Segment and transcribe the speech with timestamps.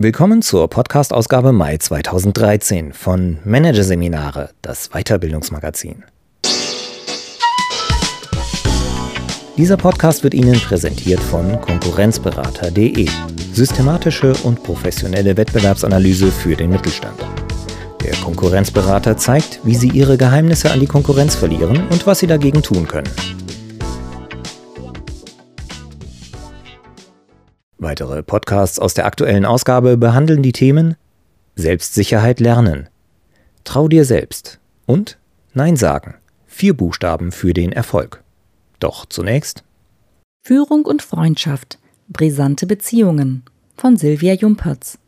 [0.00, 6.04] Willkommen zur Podcast-Ausgabe Mai 2013 von Managerseminare, das Weiterbildungsmagazin.
[9.56, 13.08] Dieser Podcast wird Ihnen präsentiert von Konkurrenzberater.de.
[13.52, 17.18] Systematische und professionelle Wettbewerbsanalyse für den Mittelstand.
[18.04, 22.62] Der Konkurrenzberater zeigt, wie Sie Ihre Geheimnisse an die Konkurrenz verlieren und was Sie dagegen
[22.62, 23.10] tun können.
[27.78, 30.96] Weitere Podcasts aus der aktuellen Ausgabe behandeln die Themen
[31.54, 32.88] Selbstsicherheit lernen,
[33.68, 35.18] Trau dir selbst und
[35.52, 36.14] Nein sagen.
[36.46, 38.22] Vier Buchstaben für den Erfolg.
[38.80, 39.62] Doch zunächst
[40.42, 41.78] Führung und Freundschaft.
[42.08, 43.42] Brisante Beziehungen
[43.76, 44.98] von Silvia Jumpertz.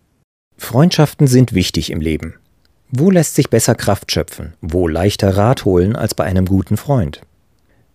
[0.59, 2.35] Freundschaften sind wichtig im Leben.
[2.91, 7.23] Wo lässt sich besser Kraft schöpfen, wo leichter Rat holen als bei einem guten Freund?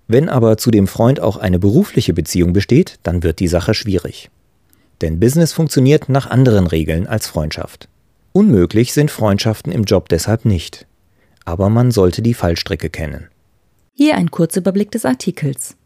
[0.08, 4.32] Wenn aber zu dem Freund auch eine berufliche Beziehung besteht, dann wird die Sache schwierig.
[5.02, 7.90] Denn Business funktioniert nach anderen Regeln als Freundschaft.
[8.32, 10.86] Unmöglich sind Freundschaften im Job deshalb nicht.
[11.46, 13.30] Aber man sollte die Fallstricke kennen.
[13.94, 15.78] Hier ein Kurzüberblick des Artikels.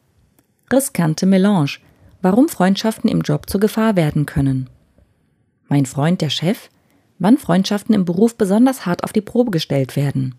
[0.71, 1.77] Riskante Melange.
[2.21, 4.69] Warum Freundschaften im Job zur Gefahr werden können.
[5.67, 6.69] Mein Freund der Chef.
[7.19, 10.35] Wann Freundschaften im Beruf besonders hart auf die Probe gestellt werden.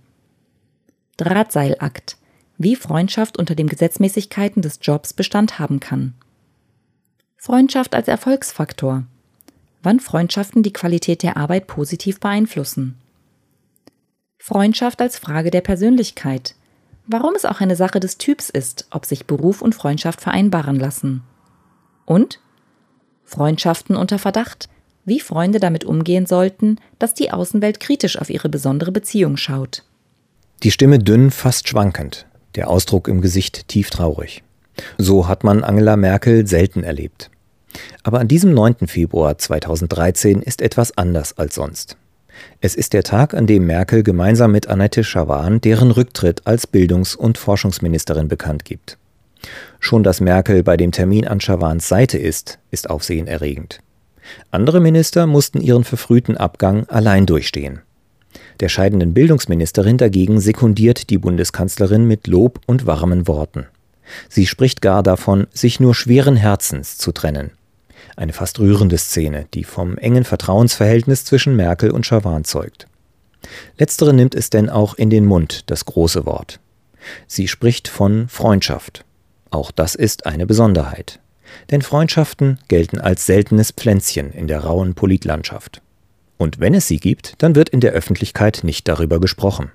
[1.17, 2.17] Drahtseilakt.
[2.59, 6.15] Wie Freundschaft unter den Gesetzmäßigkeiten des Jobs Bestand haben kann.
[7.43, 9.05] Freundschaft als Erfolgsfaktor.
[9.83, 12.97] Wann Freundschaften die Qualität der Arbeit positiv beeinflussen.
[14.39, 16.55] Freundschaft als Frage der Persönlichkeit.
[17.07, 21.23] Warum es auch eine Sache des Typs ist, ob sich Beruf und Freundschaft vereinbaren lassen.
[22.05, 22.41] Und
[23.25, 24.69] Freundschaften unter Verdacht.
[25.07, 29.85] Wie Freunde damit umgehen sollten, dass die Außenwelt kritisch auf ihre besondere Beziehung schaut.
[30.63, 34.43] Die Stimme dünn, fast schwankend, der Ausdruck im Gesicht tief traurig.
[34.99, 37.31] So hat man Angela Merkel selten erlebt.
[38.03, 38.87] Aber an diesem 9.
[38.87, 41.97] Februar 2013 ist etwas anders als sonst.
[42.61, 47.15] Es ist der Tag, an dem Merkel gemeinsam mit Annette Schawan deren Rücktritt als Bildungs-
[47.15, 48.99] und Forschungsministerin bekannt gibt.
[49.79, 53.81] Schon dass Merkel bei dem Termin an Schawans Seite ist, ist aufsehenerregend.
[54.51, 57.81] Andere Minister mussten ihren verfrühten Abgang allein durchstehen.
[58.61, 63.67] Der scheidenden Bildungsministerin dagegen sekundiert die Bundeskanzlerin mit Lob und warmen Worten.
[64.29, 67.53] Sie spricht gar davon, sich nur schweren Herzens zu trennen.
[68.17, 72.87] Eine fast rührende Szene, die vom engen Vertrauensverhältnis zwischen Merkel und Schawan zeugt.
[73.79, 76.61] Letztere nimmt es denn auch in den Mund, das große Wort.
[77.27, 79.05] Sie spricht von Freundschaft.
[79.51, 81.19] Auch das ist eine Besonderheit.
[81.71, 85.83] Denn Freundschaften gelten als seltenes Pflänzchen in der rauen Politlandschaft.
[86.37, 89.73] Und wenn es sie gibt, dann wird in der Öffentlichkeit nicht darüber gesprochen.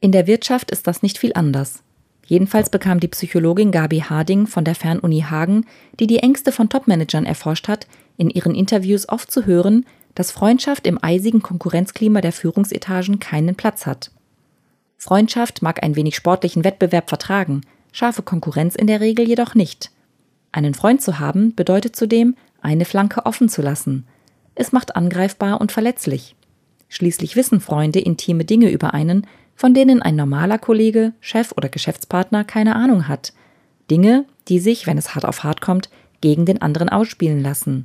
[0.00, 1.82] In der Wirtschaft ist das nicht viel anders.
[2.26, 5.66] Jedenfalls bekam die Psychologin Gabi Harding von der Fernuni Hagen,
[6.00, 7.86] die die Ängste von Topmanagern erforscht hat,
[8.16, 13.84] in ihren Interviews oft zu hören, dass Freundschaft im eisigen Konkurrenzklima der Führungsetagen keinen Platz
[13.86, 14.10] hat.
[14.96, 17.62] Freundschaft mag ein wenig sportlichen Wettbewerb vertragen,
[17.92, 19.90] scharfe Konkurrenz in der Regel jedoch nicht.
[20.52, 24.06] Einen Freund zu haben bedeutet zudem, eine Flanke offen zu lassen.
[24.54, 26.36] Es macht angreifbar und verletzlich.
[26.88, 29.26] Schließlich wissen Freunde intime Dinge über einen,
[29.56, 33.32] von denen ein normaler Kollege, Chef oder Geschäftspartner keine Ahnung hat.
[33.90, 35.88] Dinge, die sich, wenn es hart auf hart kommt,
[36.20, 37.84] gegen den anderen ausspielen lassen.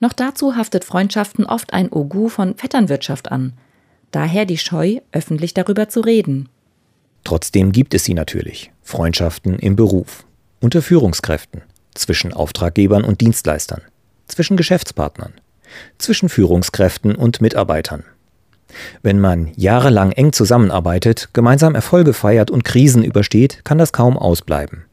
[0.00, 3.54] Noch dazu haftet Freundschaften oft ein Ogu von Vetternwirtschaft an.
[4.10, 6.48] Daher die Scheu, öffentlich darüber zu reden.
[7.24, 8.70] Trotzdem gibt es sie natürlich.
[8.82, 10.24] Freundschaften im Beruf,
[10.60, 11.62] unter Führungskräften,
[11.94, 13.80] zwischen Auftraggebern und Dienstleistern,
[14.28, 15.32] zwischen Geschäftspartnern,
[15.98, 18.04] zwischen Führungskräften und Mitarbeitern.
[19.02, 24.84] Wenn man jahrelang eng zusammenarbeitet, gemeinsam Erfolge feiert und Krisen übersteht, kann das kaum ausbleiben.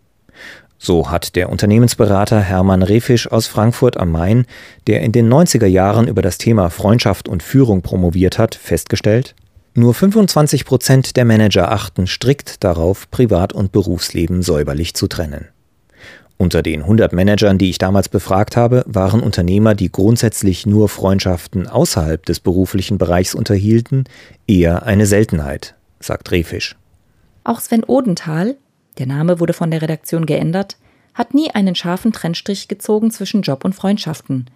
[0.78, 4.46] So hat der Unternehmensberater Hermann Refisch aus Frankfurt am Main,
[4.88, 9.36] der in den 90er Jahren über das Thema Freundschaft und Führung promoviert hat, festgestellt,
[9.74, 15.48] nur 25 Prozent der Manager achten strikt darauf, Privat- und Berufsleben säuberlich zu trennen.
[16.42, 21.68] Unter den 100 Managern, die ich damals befragt habe, waren Unternehmer, die grundsätzlich nur Freundschaften
[21.68, 24.06] außerhalb des beruflichen Bereichs unterhielten,
[24.48, 26.76] eher eine Seltenheit, sagt Rehfisch.
[27.44, 28.56] Auch Sven Odenthal,
[28.98, 30.78] der Name wurde von der Redaktion geändert,
[31.14, 34.48] hat nie einen scharfen Trennstrich gezogen zwischen Job und Freundschaften.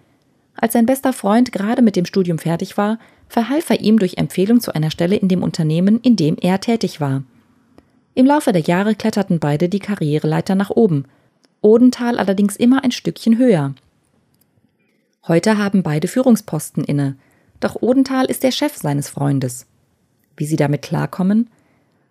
[0.56, 2.98] Als sein bester Freund gerade mit dem Studium fertig war,
[3.28, 7.00] verhalf er ihm durch Empfehlung zu einer Stelle in dem Unternehmen, in dem er tätig
[7.00, 7.22] war.
[8.16, 11.04] Im Laufe der Jahre kletterten beide die Karriereleiter nach oben–
[11.60, 13.74] Odenthal allerdings immer ein Stückchen höher.
[15.26, 17.16] Heute haben beide Führungsposten inne,
[17.60, 19.66] doch Odenthal ist der Chef seines Freundes.
[20.36, 21.50] Wie sie damit klarkommen?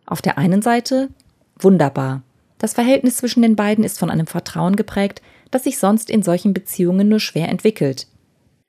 [0.06, 1.10] Auf der einen Seite
[1.58, 2.24] wunderbar.
[2.58, 5.22] Das Verhältnis zwischen den beiden ist von einem Vertrauen geprägt,
[5.52, 8.08] das sich sonst in solchen Beziehungen nur schwer entwickelt.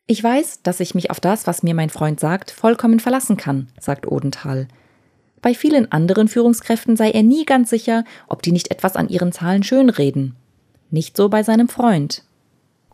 [0.06, 3.68] Ich weiß, dass ich mich auf das, was mir mein Freund sagt, vollkommen verlassen kann,
[3.80, 4.68] sagt Odenthal.
[5.42, 9.32] Bei vielen anderen Führungskräften sei er nie ganz sicher, ob die nicht etwas an ihren
[9.32, 10.36] Zahlen schönreden.
[10.90, 12.22] Nicht so bei seinem Freund.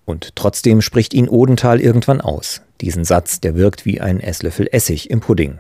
[0.05, 2.63] Und trotzdem spricht ihn Odenthal irgendwann aus.
[2.81, 5.59] Diesen Satz, der wirkt wie ein Esslöffel Essig im Pudding.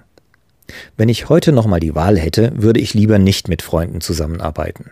[0.96, 4.90] Wenn ich heute nochmal die Wahl hätte, würde ich lieber nicht mit Freunden zusammenarbeiten.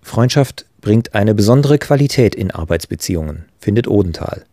[0.00, 4.44] Freundschaft bringt eine besondere Qualität in Arbeitsbeziehungen, findet Odenthal.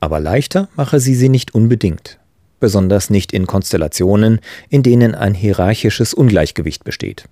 [0.00, 2.18] Aber leichter mache sie sie nicht unbedingt,
[2.60, 7.24] besonders nicht in Konstellationen, in denen ein hierarchisches Ungleichgewicht besteht.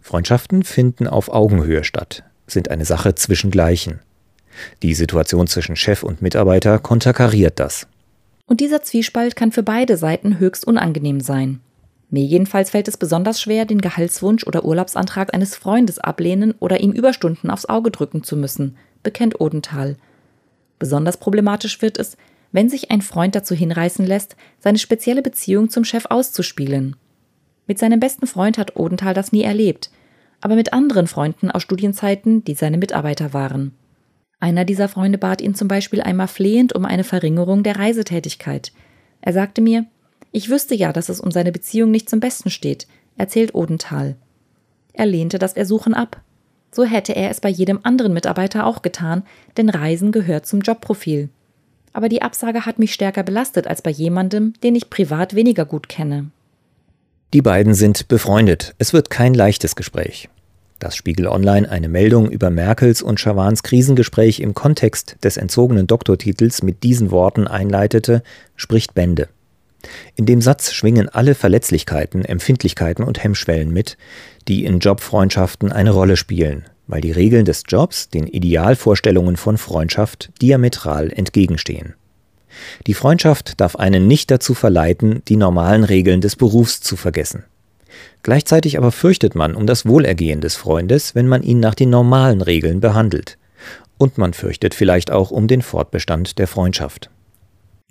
[0.00, 4.00] Freundschaften finden auf Augenhöhe statt, sind eine Sache zwischen Gleichen.
[4.82, 7.86] Die Situation zwischen Chef und Mitarbeiter konterkariert das.
[8.46, 11.60] Und dieser Zwiespalt kann für beide Seiten höchst unangenehm sein.
[12.10, 16.92] Mir jedenfalls fällt es besonders schwer, den Gehaltswunsch oder Urlaubsantrag eines Freundes ablehnen oder ihm
[16.92, 19.96] Überstunden aufs Auge drücken zu müssen, bekennt Odenthal.
[20.78, 22.16] Besonders problematisch wird es,
[22.52, 26.94] wenn sich ein Freund dazu hinreißen lässt, seine spezielle Beziehung zum Chef auszuspielen.
[27.66, 29.90] Mit seinem besten Freund hat Odenthal das nie erlebt,
[30.44, 33.72] aber mit anderen Freunden aus Studienzeiten, die seine Mitarbeiter waren.
[34.40, 38.70] Einer dieser Freunde bat ihn zum Beispiel einmal flehend um eine Verringerung der Reisetätigkeit.
[39.22, 39.86] Er sagte mir,
[40.32, 42.86] ich wüsste ja, dass es um seine Beziehung nicht zum Besten steht,
[43.16, 44.16] erzählt Odenthal.
[44.92, 46.20] Er lehnte das Ersuchen ab.
[46.70, 49.22] So hätte er es bei jedem anderen Mitarbeiter auch getan,
[49.56, 51.30] denn Reisen gehört zum Jobprofil.
[51.94, 55.88] Aber die Absage hat mich stärker belastet als bei jemandem, den ich privat weniger gut
[55.88, 56.26] kenne.
[57.32, 58.74] Die beiden sind befreundet.
[58.76, 60.28] Es wird kein leichtes Gespräch.
[60.84, 66.62] Dass Spiegel Online eine Meldung über Merkels und Schawans Krisengespräch im Kontext des entzogenen Doktortitels
[66.62, 68.22] mit diesen Worten einleitete,
[68.54, 69.30] spricht Bände.
[70.14, 73.96] In dem Satz schwingen alle Verletzlichkeiten, Empfindlichkeiten und Hemmschwellen mit,
[74.46, 80.32] die in Jobfreundschaften eine Rolle spielen, weil die Regeln des Jobs den Idealvorstellungen von Freundschaft
[80.42, 81.94] diametral entgegenstehen.
[82.86, 87.44] Die Freundschaft darf einen nicht dazu verleiten, die normalen Regeln des Berufs zu vergessen.
[88.22, 92.40] Gleichzeitig aber fürchtet man um das Wohlergehen des Freundes, wenn man ihn nach den normalen
[92.40, 93.38] Regeln behandelt.
[93.98, 97.10] Und man fürchtet vielleicht auch um den Fortbestand der Freundschaft.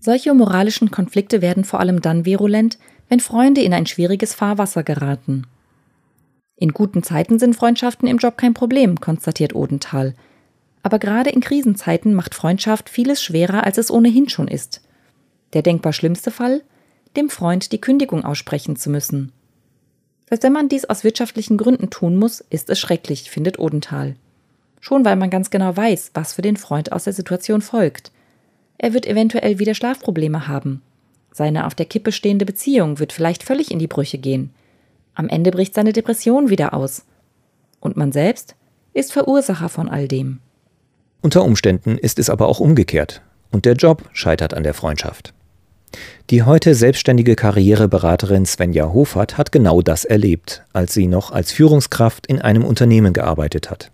[0.01, 2.77] Solche moralischen Konflikte werden vor allem dann virulent,
[3.07, 5.45] wenn Freunde in ein schwieriges Fahrwasser geraten.
[6.55, 10.13] In guten Zeiten sind Freundschaften im Job kein Problem, konstatiert Odenthal.
[10.81, 14.81] Aber gerade in Krisenzeiten macht Freundschaft vieles schwerer, als es ohnehin schon ist.
[15.53, 16.61] Der denkbar schlimmste Fall?
[17.15, 19.31] Dem Freund die Kündigung aussprechen zu müssen.
[20.29, 24.15] Selbst wenn man dies aus wirtschaftlichen Gründen tun muss, ist es schrecklich, findet Odenthal.
[24.79, 28.11] Schon weil man ganz genau weiß, was für den Freund aus der Situation folgt.
[28.77, 30.81] Er wird eventuell wieder Schlafprobleme haben.
[31.31, 34.51] Seine auf der Kippe stehende Beziehung wird vielleicht völlig in die Brüche gehen.
[35.15, 37.05] Am Ende bricht seine Depression wieder aus.
[37.79, 38.55] Und man selbst
[38.93, 40.39] ist Verursacher von all dem.
[41.21, 43.21] Unter Umständen ist es aber auch umgekehrt.
[43.51, 45.33] Und der Job scheitert an der Freundschaft.
[46.29, 52.25] Die heute selbstständige Karriereberaterin Svenja Hofert hat genau das erlebt, als sie noch als Führungskraft
[52.27, 53.91] in einem Unternehmen gearbeitet hat.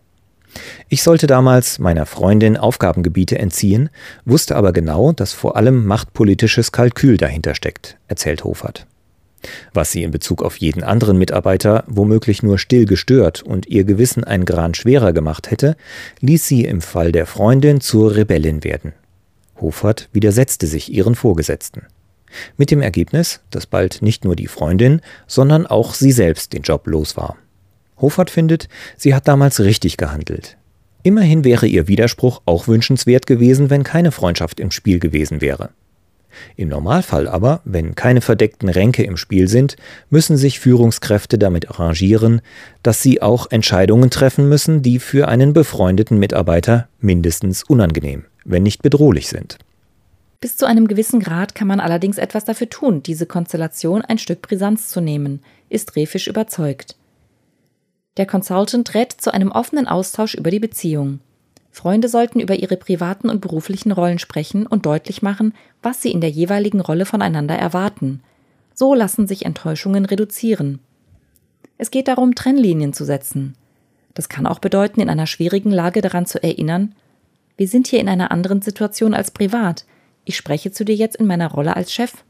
[0.87, 3.89] Ich sollte damals meiner Freundin Aufgabengebiete entziehen,
[4.25, 8.87] wusste aber genau, dass vor allem machtpolitisches Kalkül dahinter steckt, erzählt Hofert.
[9.73, 14.23] Was sie in Bezug auf jeden anderen Mitarbeiter womöglich nur still gestört und ihr Gewissen
[14.23, 15.77] ein Gran schwerer gemacht hätte,
[16.19, 18.93] ließ sie im Fall der Freundin zur Rebellin werden.
[19.61, 21.83] Hofert widersetzte sich ihren Vorgesetzten.
[22.57, 26.87] Mit dem Ergebnis, dass bald nicht nur die Freundin, sondern auch sie selbst den Job
[26.87, 27.37] los war.
[27.97, 30.57] Hofert findet, sie hat damals richtig gehandelt.
[31.03, 35.69] Immerhin wäre ihr Widerspruch auch wünschenswert gewesen, wenn keine Freundschaft im Spiel gewesen wäre.
[36.55, 39.77] Im Normalfall aber, wenn keine verdeckten Ränke im Spiel sind,
[40.09, 42.41] müssen sich Führungskräfte damit arrangieren,
[42.83, 48.81] dass sie auch Entscheidungen treffen müssen, die für einen befreundeten Mitarbeiter mindestens unangenehm wenn nicht
[48.81, 49.57] bedrohlich sind.
[50.41, 54.41] Bis zu einem gewissen Grad kann man allerdings etwas dafür tun, diese Konstellation ein Stück
[54.41, 56.95] Brisanz zu nehmen, ist Refisch überzeugt.
[58.17, 61.19] Der Consultant rät zu einem offenen Austausch über die Beziehung.
[61.71, 66.21] Freunde sollten über ihre privaten und beruflichen Rollen sprechen und deutlich machen, was sie in
[66.21, 68.21] der jeweiligen Rolle voneinander erwarten.
[68.73, 70.79] So lassen sich Enttäuschungen reduzieren.
[71.77, 73.55] Es geht darum, Trennlinien zu setzen.
[74.13, 76.95] Das kann auch bedeuten, in einer schwierigen Lage daran zu erinnern,
[77.59, 79.83] wir sind hier in einer anderen Situation als privat.
[80.23, 82.23] Ich spreche zu dir jetzt in meiner Rolle als Chef.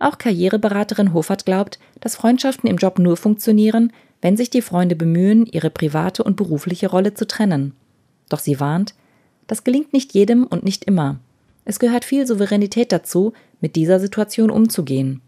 [0.00, 5.46] Auch Karriereberaterin Hofert glaubt, dass Freundschaften im Job nur funktionieren, wenn sich die Freunde bemühen,
[5.46, 7.74] ihre private und berufliche Rolle zu trennen.
[8.28, 8.96] Doch sie warnt,
[9.46, 11.20] das gelingt nicht jedem und nicht immer.
[11.64, 15.20] Es gehört viel Souveränität dazu, mit dieser Situation umzugehen.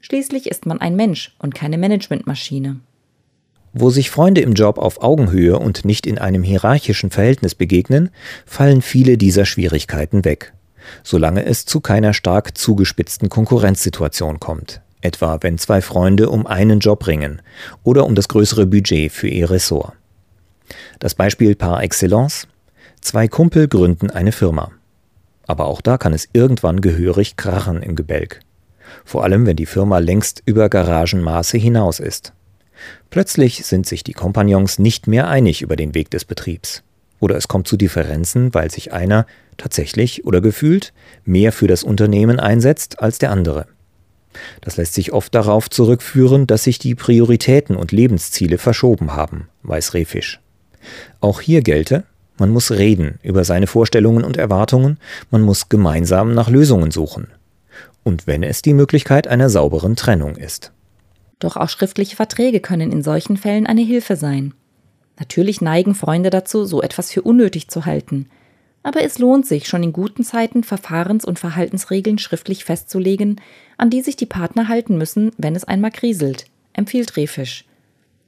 [0.00, 2.80] Schließlich ist man ein Mensch und keine Managementmaschine.
[3.78, 8.08] Wo sich Freunde im Job auf Augenhöhe und nicht in einem hierarchischen Verhältnis begegnen,
[8.46, 10.54] fallen viele dieser Schwierigkeiten weg.
[11.02, 17.06] solange es zu keiner stark zugespitzten Konkurrenzsituation kommt, etwa wenn zwei Freunde um einen Job
[17.08, 17.42] ringen
[17.82, 19.92] oder um das größere Budget für ihr Ressort.
[21.00, 22.46] Das Beispiel par excellence
[23.00, 24.70] Zwei Kumpel gründen eine Firma.
[25.46, 28.40] Aber auch da kann es irgendwann gehörig krachen im Gebälk.
[29.04, 32.32] Vor allem, wenn die Firma längst über Garagenmaße hinaus ist.
[33.10, 36.82] Plötzlich sind sich die Kompagnons nicht mehr einig über den Weg des Betriebs.
[37.20, 40.92] Oder es kommt zu Differenzen, weil sich einer tatsächlich oder gefühlt
[41.24, 43.66] mehr für das Unternehmen einsetzt als der andere.
[44.60, 49.94] Das lässt sich oft darauf zurückführen, dass sich die Prioritäten und Lebensziele verschoben haben, weiß
[49.94, 50.40] Rehfisch.
[51.20, 52.04] Auch hier gelte,
[52.38, 54.98] man muss reden über seine Vorstellungen und Erwartungen,
[55.30, 57.28] man muss gemeinsam nach Lösungen suchen.
[58.02, 60.72] Und wenn es die Möglichkeit einer sauberen Trennung ist.
[61.38, 64.54] Doch auch schriftliche Verträge können in solchen Fällen eine Hilfe sein.
[65.18, 68.28] Natürlich neigen Freunde dazu, so etwas für unnötig zu halten.
[68.82, 73.40] Aber es lohnt sich, schon in guten Zeiten Verfahrens- und Verhaltensregeln schriftlich festzulegen,
[73.78, 77.64] an die sich die Partner halten müssen, wenn es einmal kriselt, empfiehlt Rehfisch.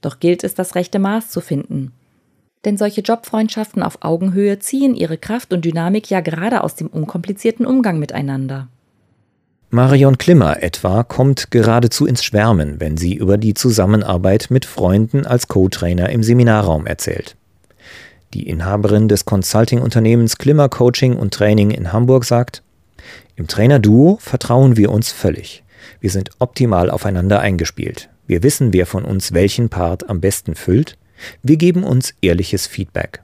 [0.00, 1.92] Doch gilt es, das rechte Maß zu finden.
[2.64, 7.64] Denn solche Jobfreundschaften auf Augenhöhe ziehen ihre Kraft und Dynamik ja gerade aus dem unkomplizierten
[7.64, 8.68] Umgang miteinander.
[9.70, 15.46] Marion Klimmer etwa kommt geradezu ins Schwärmen, wenn sie über die Zusammenarbeit mit Freunden als
[15.46, 17.36] Co-Trainer im Seminarraum erzählt.
[18.32, 22.62] Die Inhaberin des Consulting-Unternehmens Klimmer Coaching und Training in Hamburg sagt,
[23.36, 25.62] im Trainer-Duo vertrauen wir uns völlig.
[26.00, 28.08] Wir sind optimal aufeinander eingespielt.
[28.26, 30.96] Wir wissen, wer von uns welchen Part am besten füllt.
[31.42, 33.22] Wir geben uns ehrliches Feedback.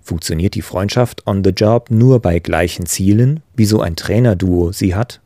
[0.00, 4.94] Funktioniert die Freundschaft on the job nur bei gleichen Zielen, wie so ein Trainer-Duo sie
[4.94, 5.20] hat?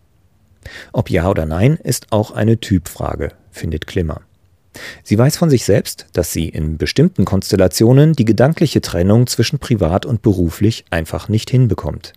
[0.93, 4.21] Ob ja oder nein, ist auch eine Typfrage, findet Klimmer.
[5.03, 10.07] Sie weiß von sich selbst, dass sie in bestimmten Konstellationen die gedankliche Trennung zwischen privat
[10.07, 12.13] und beruflich einfach nicht hinbekommt.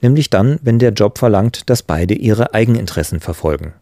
[0.00, 3.72] Nämlich dann, wenn der Job verlangt, dass beide ihre Eigeninteressen verfolgen.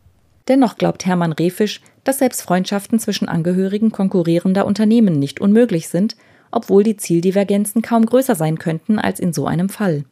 [0.49, 6.17] Dennoch glaubt Hermann Rehfisch, dass selbst Freundschaften zwischen Angehörigen konkurrierender Unternehmen nicht unmöglich sind,
[6.51, 10.05] obwohl die Zieldivergenzen kaum größer sein könnten als in so einem Fall.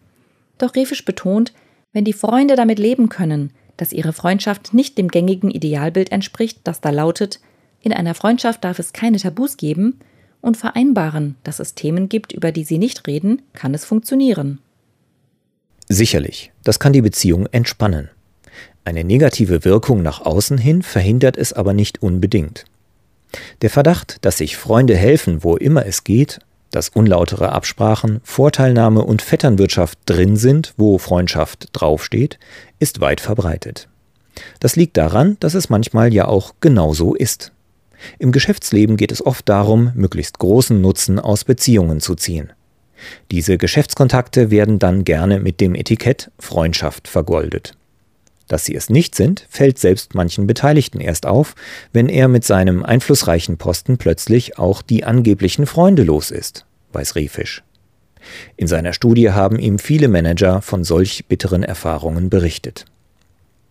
[0.59, 1.53] Doch Rehfisch betont,
[1.93, 6.81] wenn die Freunde damit leben können, dass ihre Freundschaft nicht dem gängigen Idealbild entspricht, das
[6.81, 7.41] da lautet,
[7.81, 10.01] in einer Freundschaft darf es keine Tabus geben,
[10.43, 14.59] und vereinbaren, dass es Themen gibt, über die sie nicht reden, kann es funktionieren.
[15.89, 18.11] Sicherlich, das kann die Beziehung entspannen.
[18.85, 22.65] Eine negative Wirkung nach außen hin verhindert es aber nicht unbedingt.
[23.63, 26.41] Der Verdacht, dass sich Freunde helfen, wo immer es geht,
[26.71, 32.39] dass unlautere Absprachen, Vorteilnahme und Vetternwirtschaft drin sind, wo Freundschaft draufsteht,
[32.79, 33.89] ist weit verbreitet.
[34.61, 37.53] Das liegt daran, dass es manchmal ja auch genauso ist.
[38.19, 42.53] Im Geschäftsleben geht es oft darum, möglichst großen Nutzen aus Beziehungen zu ziehen.
[43.31, 47.75] Diese Geschäftskontakte werden dann gerne mit dem Etikett Freundschaft vergoldet.
[48.51, 51.55] Dass sie es nicht sind, fällt selbst manchen Beteiligten erst auf,
[51.93, 57.63] wenn er mit seinem einflussreichen Posten plötzlich auch die angeblichen Freunde los ist, weiß Rehfisch.
[58.57, 62.87] In seiner Studie haben ihm viele Manager von solch bitteren Erfahrungen berichtet.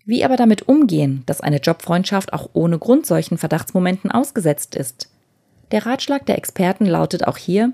[0.06, 5.10] Wie aber damit umgehen, dass eine Jobfreundschaft auch ohne Grund solchen Verdachtsmomenten ausgesetzt ist?
[5.72, 7.72] Der Ratschlag der Experten lautet auch hier,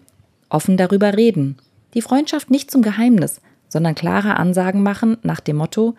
[0.49, 1.59] offen darüber reden,
[1.95, 5.95] die Freundschaft nicht zum Geheimnis, sondern klare Ansagen machen nach dem Motto,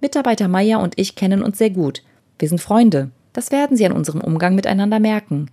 [0.00, 2.02] Mitarbeiter Meier und ich kennen uns sehr gut.
[2.38, 3.10] Wir sind Freunde.
[3.32, 5.50] Das werden Sie an unserem Umgang miteinander merken.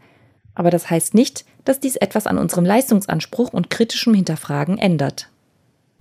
[0.54, 5.30] Aber das heißt nicht, dass dies etwas an unserem Leistungsanspruch und kritischem Hinterfragen ändert.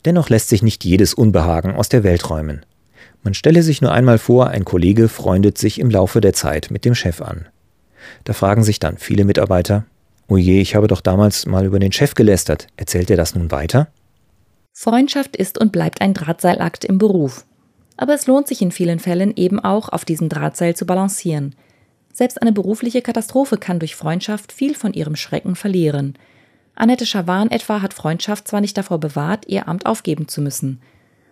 [0.04, 2.66] Dennoch lässt sich nicht jedes Unbehagen aus der Welt räumen.
[3.22, 6.84] Man stelle sich nur einmal vor, ein Kollege freundet sich im Laufe der Zeit mit
[6.84, 7.46] dem Chef an.
[8.24, 9.84] Da fragen sich dann viele Mitarbeiter,
[10.26, 13.52] oh je, ich habe doch damals mal über den Chef gelästert, erzählt er das nun
[13.52, 13.88] weiter?
[14.72, 17.44] Freundschaft ist und bleibt ein Drahtseilakt im Beruf
[18.02, 21.54] aber es lohnt sich in vielen Fällen eben auch, auf diesem Drahtseil zu balancieren.
[22.12, 26.18] Selbst eine berufliche Katastrophe kann durch Freundschaft viel von ihrem Schrecken verlieren.
[26.74, 30.80] Annette Schawan etwa hat Freundschaft zwar nicht davor bewahrt, ihr Amt aufgeben zu müssen,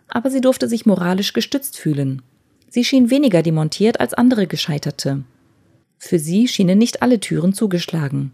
[0.06, 2.22] aber sie durfte sich moralisch gestützt fühlen.
[2.68, 5.24] Sie schien weniger demontiert als andere Gescheiterte.
[5.98, 8.30] Für sie schienen nicht alle Türen zugeschlagen.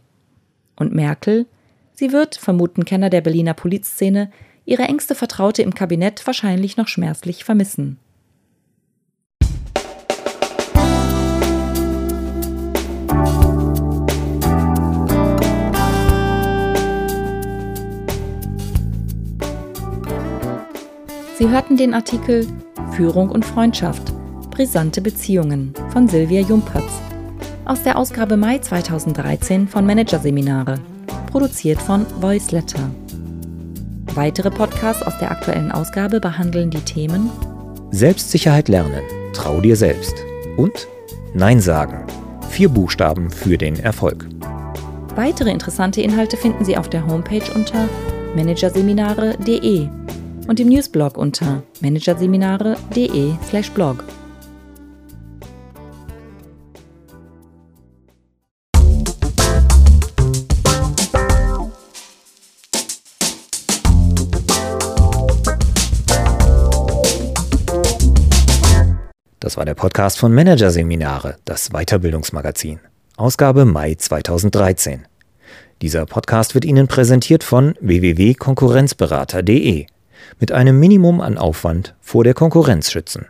[0.77, 1.47] Und Merkel?
[1.95, 4.31] Sie wird, vermuten Kenner der Berliner Polizszene,
[4.67, 7.99] ihre engste Vertraute im Kabinett wahrscheinlich noch schmerzlich vermissen.
[21.39, 22.47] Sie hörten den Artikel
[22.93, 24.11] Führung und Freundschaft.
[24.51, 26.91] Brisante Beziehungen von Silvia Jumpertz
[27.67, 30.81] aus der Ausgabe Mai 2013 von Managerseminare,
[31.31, 32.79] produziert von Voiceletter.
[34.15, 37.29] Weitere Podcasts aus der aktuellen Ausgabe behandeln die Themen
[37.91, 39.03] Selbstsicherheit lernen,
[39.35, 40.15] trau dir selbst
[40.57, 40.89] und
[41.35, 42.07] Nein sagen.
[42.49, 44.27] Vier Buchstaben für den Erfolg.
[45.17, 47.91] Weitere interessante Inhalte finden Sie auf der Homepage unter
[48.35, 49.89] managerseminare.de
[50.47, 54.05] und im Newsblog unter managerseminare.de/blog.
[69.41, 72.81] Das war der Podcast von Managerseminare, das Weiterbildungsmagazin.
[73.17, 75.07] Ausgabe Mai 2013.
[75.83, 79.87] Dieser Podcast wird Ihnen präsentiert von www.konkurrenzberater.de.
[80.41, 83.27] Mit einem Minimum an Aufwand vor der Konkurrenz schützen.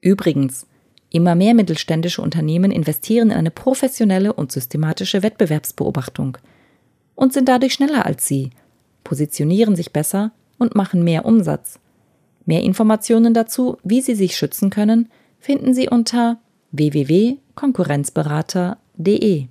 [0.00, 0.66] Übrigens,
[1.10, 6.38] immer mehr mittelständische Unternehmen investieren in eine professionelle und systematische Wettbewerbsbeobachtung
[7.14, 8.50] und sind dadurch schneller als Sie,
[9.04, 11.78] positionieren sich besser und machen mehr Umsatz.
[12.46, 16.38] Mehr Informationen dazu, wie Sie sich schützen können, finden Sie unter
[16.72, 19.46] www.konkurrenzberater.de.